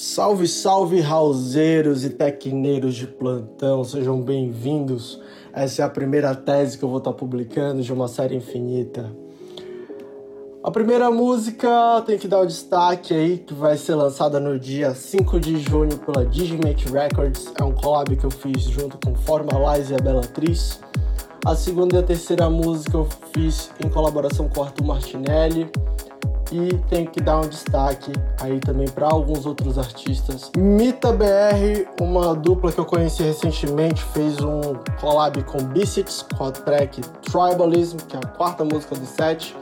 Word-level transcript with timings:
Salve, 0.00 0.46
salve, 0.46 1.00
rauseiros 1.00 2.04
e 2.04 2.10
tecneiros 2.10 2.94
de 2.94 3.04
plantão, 3.04 3.82
sejam 3.82 4.22
bem-vindos. 4.22 5.20
Essa 5.52 5.82
é 5.82 5.84
a 5.84 5.88
primeira 5.88 6.36
tese 6.36 6.78
que 6.78 6.84
eu 6.84 6.88
vou 6.88 6.98
estar 6.98 7.12
publicando 7.12 7.82
de 7.82 7.92
uma 7.92 8.06
série 8.06 8.36
infinita. 8.36 9.12
A 10.62 10.70
primeira 10.70 11.10
música 11.10 11.68
tem 12.06 12.16
que 12.16 12.28
dar 12.28 12.42
o 12.42 12.46
destaque 12.46 13.12
aí, 13.12 13.38
que 13.38 13.52
vai 13.52 13.76
ser 13.76 13.96
lançada 13.96 14.38
no 14.38 14.56
dia 14.56 14.94
5 14.94 15.40
de 15.40 15.58
junho 15.58 15.98
pela 15.98 16.24
Digimake 16.24 16.88
Records. 16.92 17.52
É 17.60 17.64
um 17.64 17.72
collab 17.72 18.14
que 18.14 18.24
eu 18.24 18.30
fiz 18.30 18.62
junto 18.62 19.04
com 19.04 19.16
Formalize 19.16 19.92
e 19.92 19.96
a 19.96 19.98
Bellatriz. 19.98 20.78
A 21.44 21.56
segunda 21.56 21.96
e 21.96 21.98
a 21.98 22.04
terceira 22.04 22.48
música 22.48 22.98
eu 22.98 23.08
fiz 23.34 23.72
em 23.84 23.88
colaboração 23.88 24.48
com 24.48 24.62
Arthur 24.62 24.84
Martinelli. 24.84 25.68
E 26.50 26.74
tem 26.88 27.04
que 27.04 27.20
dar 27.20 27.40
um 27.40 27.48
destaque 27.48 28.10
aí 28.40 28.58
também 28.60 28.88
para 28.88 29.06
alguns 29.06 29.44
outros 29.44 29.78
artistas. 29.78 30.50
Mita 30.56 31.12
BR, 31.12 31.86
uma 32.00 32.34
dupla 32.34 32.72
que 32.72 32.78
eu 32.78 32.86
conheci 32.86 33.22
recentemente, 33.22 34.02
fez 34.14 34.40
um 34.40 34.60
collab 35.00 35.42
com 35.44 35.62
Biscuits, 35.62 36.24
com 36.36 36.46
a 36.46 36.50
track 36.50 37.02
Tribalism, 37.30 37.98
que 38.08 38.16
é 38.16 38.18
a 38.18 38.26
quarta 38.28 38.64
música 38.64 38.94
do 38.94 39.04
set. 39.04 39.54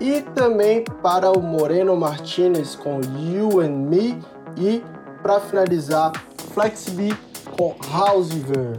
E 0.00 0.22
também 0.34 0.82
para 1.02 1.30
o 1.30 1.40
Moreno 1.40 1.94
Martinez 1.96 2.74
com 2.74 3.00
You 3.02 3.60
and 3.60 3.76
Me. 3.88 4.18
E 4.56 4.82
para 5.22 5.40
finalizar, 5.40 6.12
FlexB 6.52 7.16
com 7.56 7.74
Housever. 7.92 8.76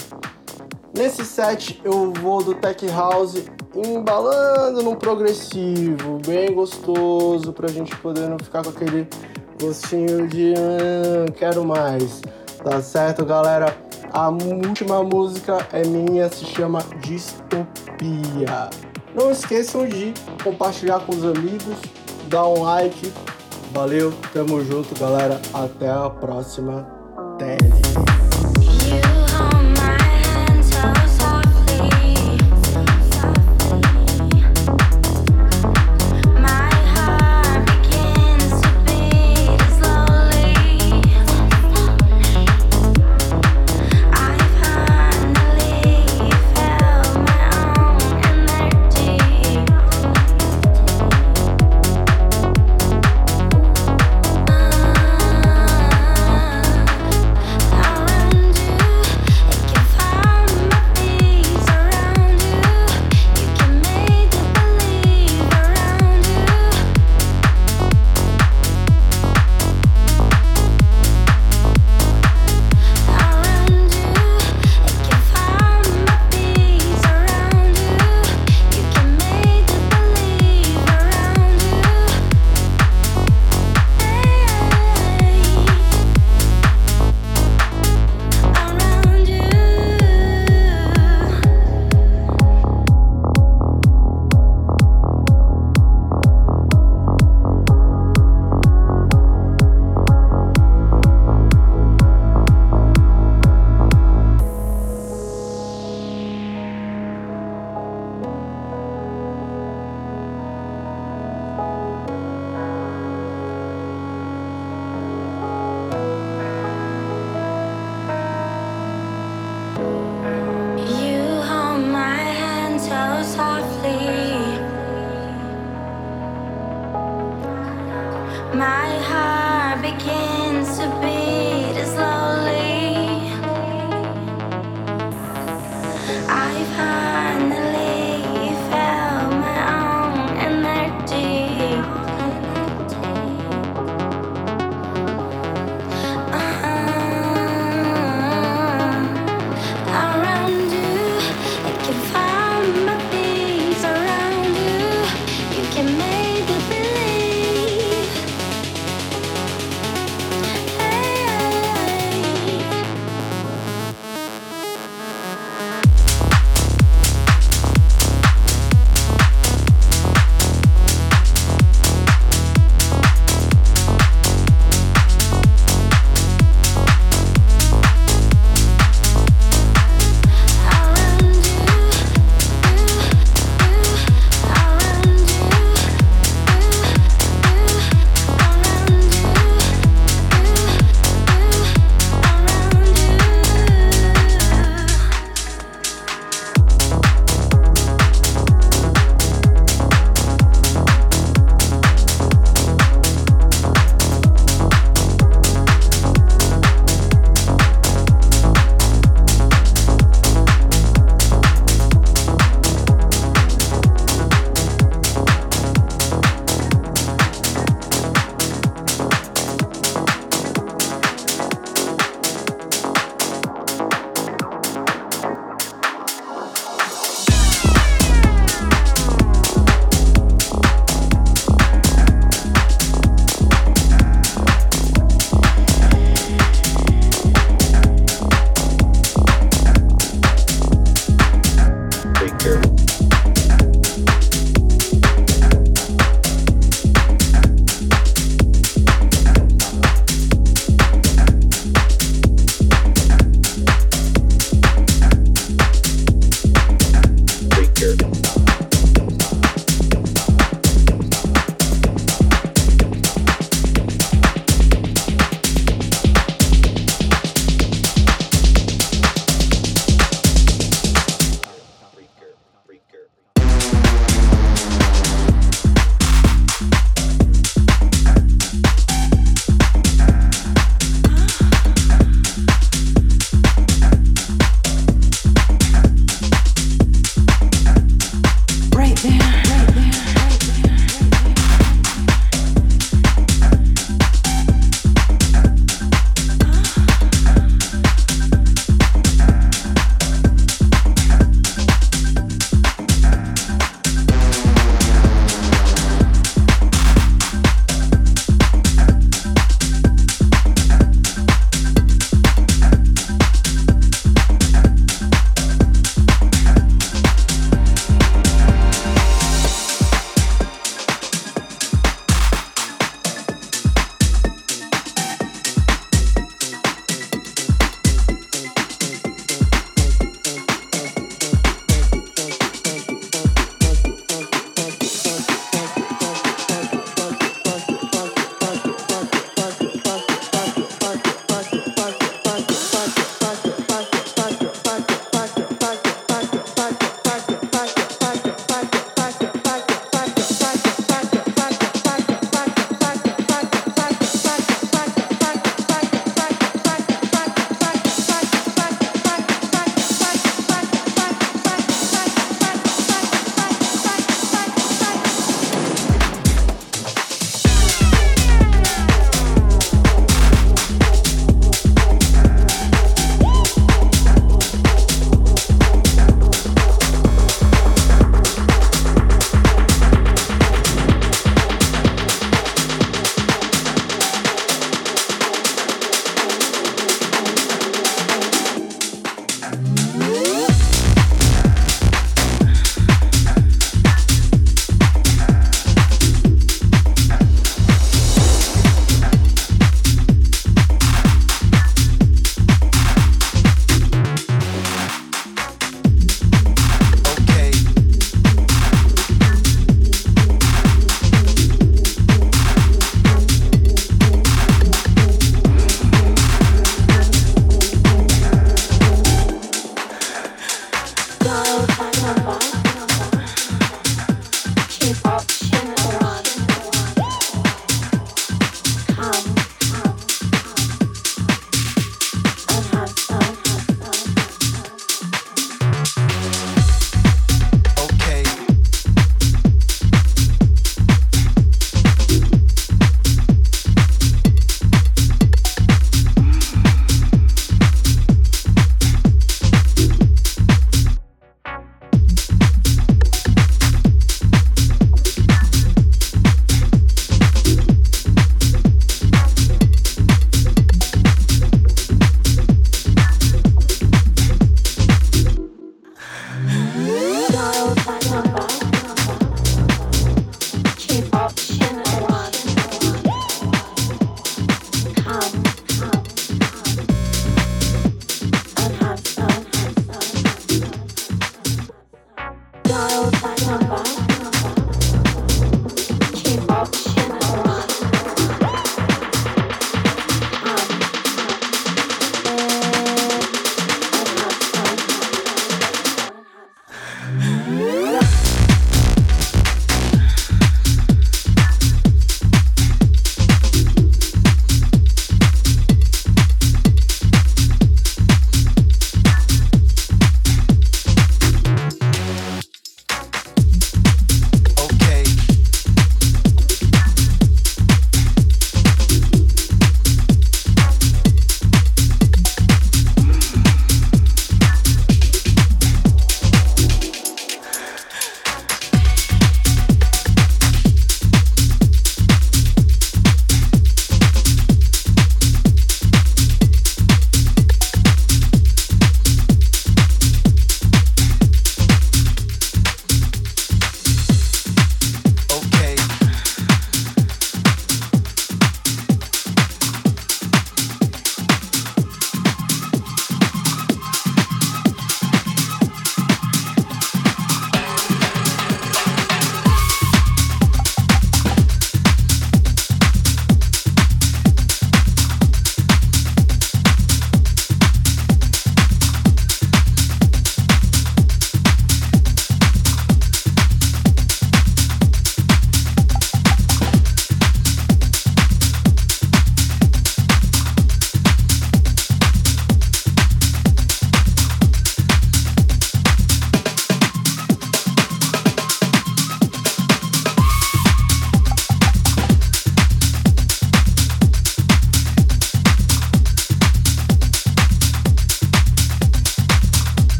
Nesse 0.96 1.26
set 1.26 1.82
eu 1.84 2.14
vou 2.14 2.42
do 2.42 2.56
Tech 2.56 2.88
House 2.88 3.44
embalando 3.76 4.82
num 4.84 4.96
progressivo, 4.96 6.20
bem 6.26 6.54
gostoso, 6.54 7.52
pra 7.52 7.68
gente 7.68 7.96
poder 7.98 8.30
não 8.30 8.38
ficar 8.40 8.64
com 8.64 8.70
aquele 8.70 9.08
gostinho 9.62 10.28
de 10.28 10.54
hum, 10.58 11.32
quero 11.36 11.66
mais. 11.66 12.22
Tá 12.64 12.82
certo, 12.82 13.26
galera? 13.26 13.76
A 14.12 14.30
última 14.30 15.04
música 15.04 15.68
é 15.74 15.86
minha, 15.86 16.30
se 16.30 16.46
chama 16.46 16.80
Distopia. 17.02 18.70
Não 19.14 19.32
esqueçam 19.32 19.86
de 19.86 20.14
compartilhar 20.44 21.00
com 21.02 21.14
os 21.14 21.24
amigos, 21.24 21.78
dar 22.28 22.48
um 22.48 22.64
like. 22.64 23.12
Valeu, 23.74 24.14
tamo 24.32 24.64
junto, 24.64 24.98
galera. 25.00 25.42
Até 25.54 25.90
a 25.90 26.10
próxima 26.10 26.88
tese. 27.38 28.15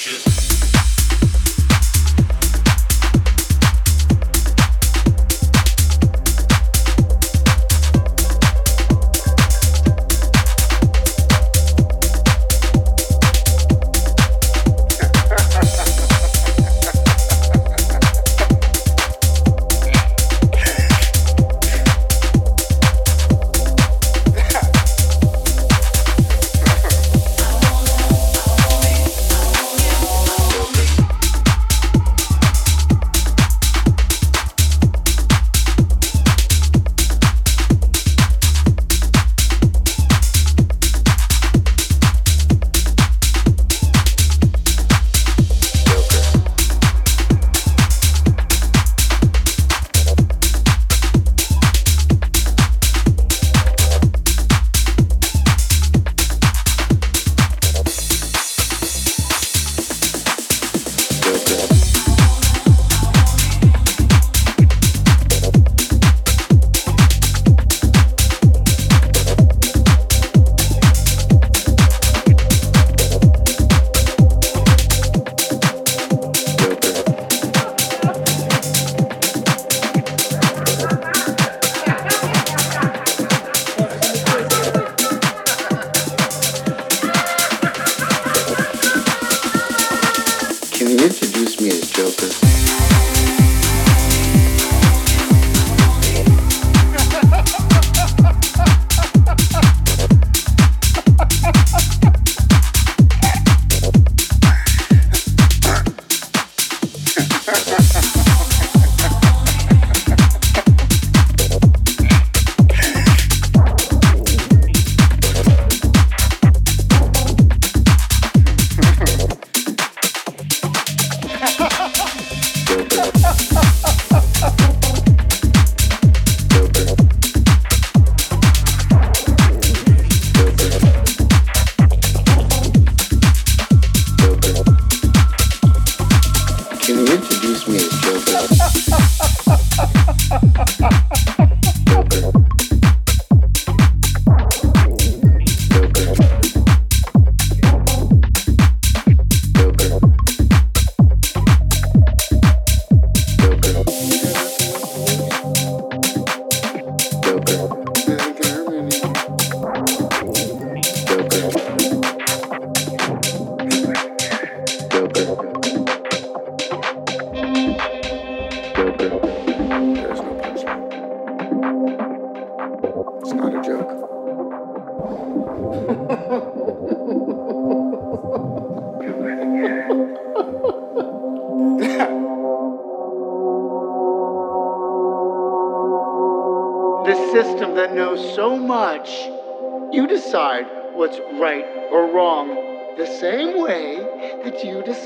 bullshit. 0.00 0.29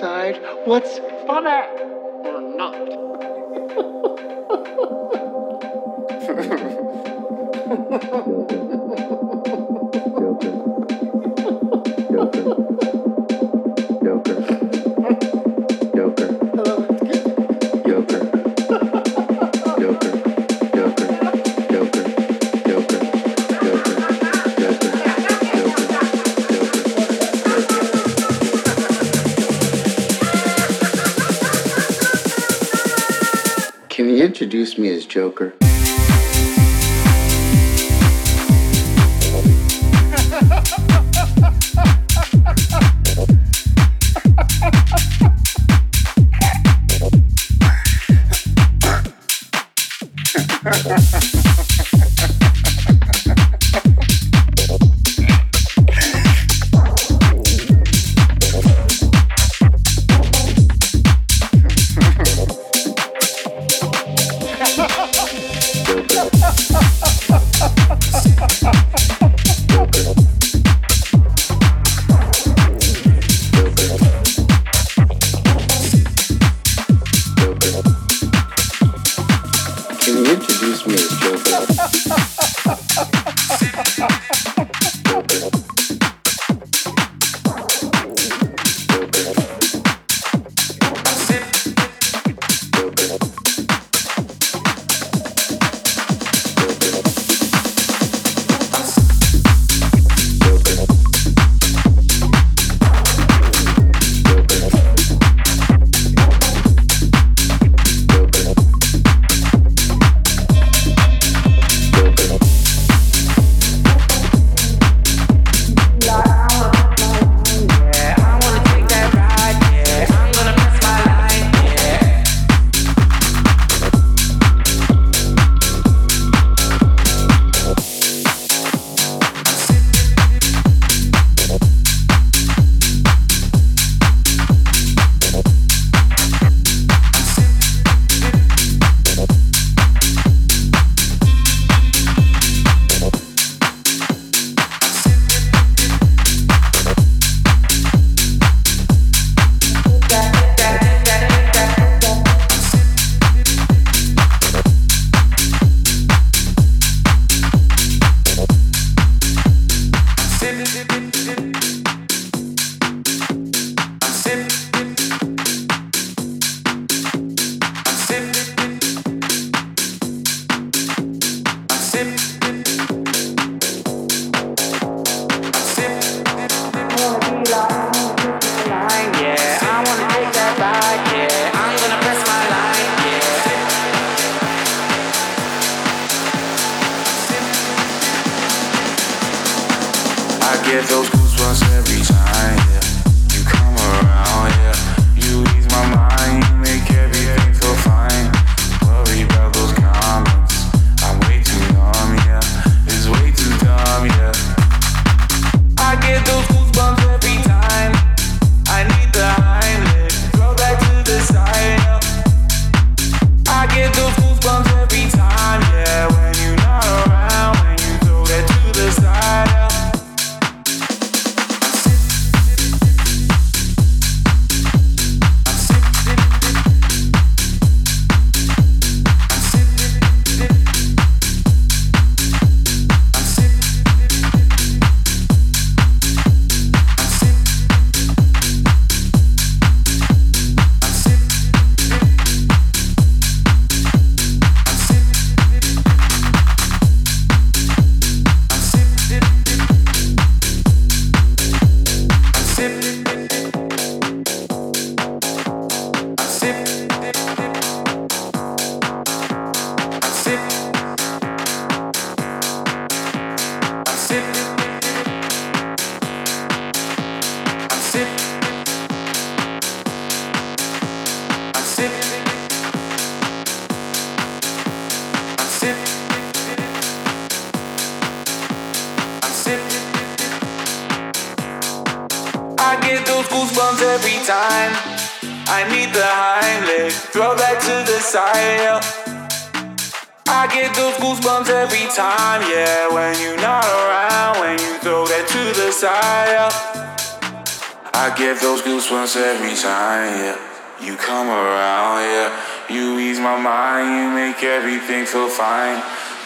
Decide 0.04 0.38
what's 0.66 0.98
funny 1.26 1.48
or 2.24 2.40
not. 2.42 2.74
Joker? 35.14 35.63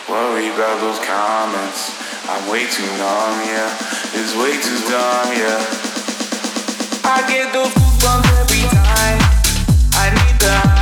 worry 0.08 0.48
about 0.48 0.80
those 0.80 0.98
comments. 1.04 1.92
I'm 2.28 2.50
way 2.50 2.66
too 2.66 2.86
numb, 2.96 3.40
yeah. 3.44 3.68
It's 4.14 4.34
way 4.36 4.52
too 4.56 4.80
dumb, 4.88 5.32
yeah. 5.36 5.60
I 7.04 7.24
get 7.28 7.52
those 7.52 7.68
goosebumps 7.68 8.40
every 8.40 8.68
time. 8.68 9.20
I 9.94 10.10
need 10.14 10.40
the. 10.40 10.77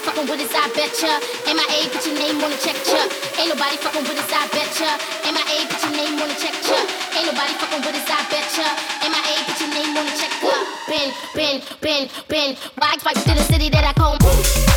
nobody 0.00 0.24
fucking 0.24 0.30
with 0.30 0.40
us, 0.40 0.54
I 0.54 0.68
betcha. 0.72 1.12
MIA, 1.46 1.90
put 1.90 2.06
your 2.06 2.16
name 2.16 2.40
on 2.42 2.50
the 2.50 2.56
check, 2.56 2.76
chuck. 2.84 3.10
Ain't 3.38 3.48
nobody 3.48 3.76
fucking 3.76 4.02
with 4.02 4.18
us, 4.18 4.32
I 4.32 4.48
betcha. 4.48 4.88
MIA, 5.28 5.66
put 5.68 5.82
your 5.84 5.92
name 5.96 6.20
on 6.20 6.28
the 6.28 6.36
check, 6.40 6.56
chuck. 6.64 6.86
Ain't 7.16 7.26
nobody 7.26 7.52
fucking 7.60 7.82
with 7.84 8.00
us, 8.00 8.08
I 8.08 8.24
betcha. 8.32 8.66
MIA, 9.04 9.36
put 9.44 9.60
your 9.60 9.70
name 9.70 9.96
on 9.96 10.04
the 10.06 10.14
check, 10.16 10.32
chuck. 10.40 10.64
Been, 10.88 11.10
been, 11.34 11.62
been, 11.80 12.08
been. 12.28 12.56
Why, 12.78 12.96
why, 13.02 13.12
to 13.12 13.34
the 13.34 13.44
city 13.44 13.68
that 13.70 13.84
I 13.84 13.92
call. 13.92 14.69